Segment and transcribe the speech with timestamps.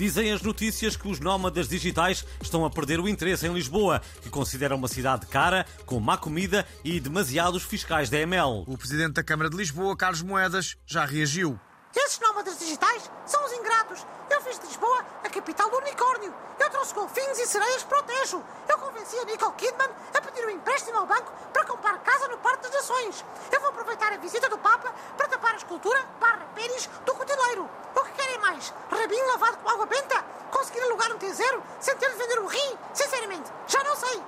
[0.00, 4.30] Dizem as notícias que os nómadas digitais estão a perder o interesse em Lisboa, que
[4.30, 8.64] considera uma cidade cara, com má comida e demasiados fiscais da EML.
[8.66, 11.60] O presidente da Câmara de Lisboa, Carlos Moedas, já reagiu.
[11.94, 14.06] Esses nómadas digitais são os ingratos.
[14.30, 16.32] Eu fiz de Lisboa a capital do unicórnio.
[16.58, 18.42] Eu trouxe golfinhos e sereias para o Tejo.
[18.70, 22.38] Eu convenci a Nicole Kidman a pedir um empréstimo ao banco para comprar casa no
[22.38, 23.22] Parque das Nações.
[23.52, 25.28] Eu vou aproveitar a visita do Papa para
[25.60, 27.68] escultura barra pênis do coteleiro.
[27.94, 28.72] O que querem mais?
[28.90, 30.22] Rabinho lavado com água benta?
[30.50, 32.76] Conseguir alugar um T0 sem ter de vender um rim?
[32.94, 34.20] Sinceramente, já não sei.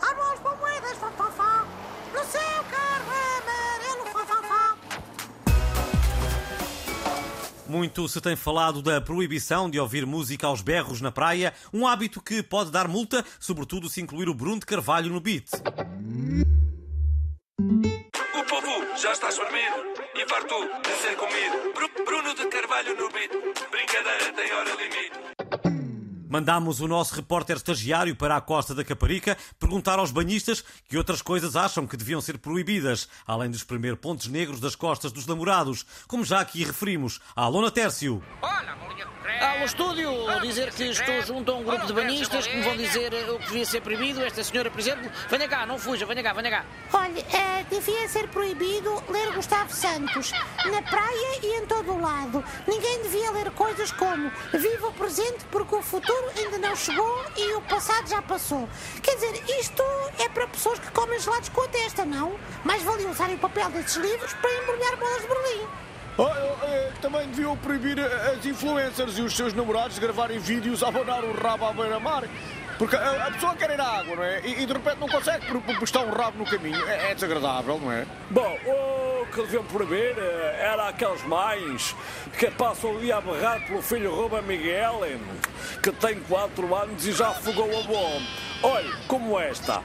[0.00, 1.66] Amores com moedas, fá, fá, fá.
[2.12, 4.76] No seu carro amarelo, fá, fá, fá.
[7.66, 12.20] Muito se tem falado da proibição de ouvir música aos berros na praia, um hábito
[12.20, 15.48] que pode dar multa, sobretudo se incluir o Bruno de Carvalho no beat.
[18.52, 21.72] Povo já está dormindo e farto de ser comido.
[21.72, 23.30] Bru- Bruno de Carvalho no beat.
[23.70, 25.31] Brincadeira tem hora limite.
[26.32, 31.20] Mandámos o nosso repórter estagiário para a costa da Caparica perguntar aos banhistas que outras
[31.20, 35.84] coisas acham que deviam ser proibidas, além de espremer pontos negros das costas dos namorados,
[36.08, 37.20] como já aqui referimos.
[37.36, 38.22] Alô, Natércio!
[39.40, 40.10] Ao estúdio,
[40.40, 43.38] dizer que estou junto a um grupo de banistas que me vão dizer eh, o
[43.38, 44.22] que devia ser proibido.
[44.22, 46.64] Esta senhora, por exemplo, venha cá, não fuja, venha cá, venha cá.
[46.92, 50.32] Olha, eh, devia ser proibido ler Gustavo Santos
[50.64, 52.44] na praia e em todo o lado.
[52.66, 57.54] Ninguém devia ler coisas como Viva o presente porque o futuro ainda não chegou e
[57.54, 58.68] o passado já passou.
[59.02, 59.82] Quer dizer, isto
[60.18, 62.34] é para pessoas que comem gelados com a testa, não?
[62.64, 65.66] Mais valia usarem o papel desses livros para embrulhar bolas de Berlim.
[66.18, 70.38] Ah, ah, ah, também deviam proibir ah, as influencers e os seus namorados de gravarem
[70.38, 72.24] vídeos a abanar o rabo à beira-mar.
[72.82, 74.40] Porque a, a pessoa quer ir à água, não é?
[74.40, 76.84] E, e de repente não consegue por- por postar um rabo no caminho.
[76.88, 78.04] É, é desagradável, não é?
[78.28, 78.58] Bom,
[79.22, 81.94] o que deviam proibir eh, era aqueles mães
[82.36, 84.98] que passam o dia a berrar pelo filho Ruben Miguel,
[85.80, 88.26] que tem 4 anos e já afogou a bomba.
[88.64, 89.80] Olha, como esta.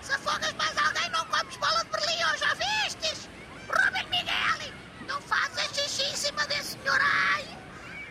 [0.00, 3.28] Se afogas mais alguém, não comes bola de Berlim, ou já vistes?
[3.68, 4.72] Robert Miguel,
[5.06, 7.44] não faças xixi em cima desse senhor, ai!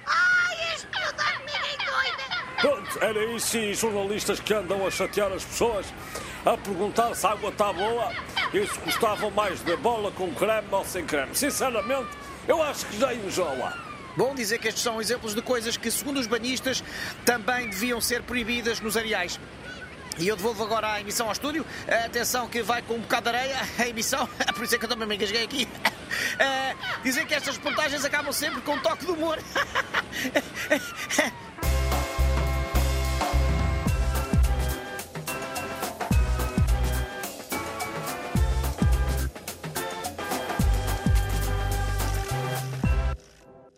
[0.06, 2.49] Ai, este miúdo dá ninguém doida!
[2.62, 5.86] Pronto, era isso e jornalistas que andam a chatear as pessoas,
[6.46, 8.12] a perguntar se a água está boa
[8.53, 11.34] e se gostavam mais de bola com creme ou sem creme.
[11.34, 12.09] Sinceramente,
[12.47, 13.74] eu acho que já enjoa.
[14.18, 16.84] Bom dizer que estes são exemplos de coisas que, segundo os banhistas,
[17.24, 19.40] também deviam ser proibidas nos areais.
[20.18, 21.66] E eu devolvo agora a emissão ao estúdio.
[21.88, 24.28] Atenção que vai com um bocado de areia a emissão.
[24.53, 25.68] Por isso é que eu também me engasguei aqui.
[26.40, 29.38] Eh, dizer que estas reportagens acabam sempre com um toque de humor.